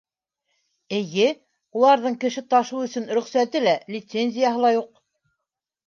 Эйе, 0.99 1.27
уларҙың 1.81 2.17
кеше 2.25 2.45
ташыу 2.55 2.83
өсөн 2.89 3.09
рөхсәте 3.21 3.65
лә, 3.69 3.79
лицензияһы 3.97 4.67
ла 4.69 4.77
юҡ. 4.83 4.93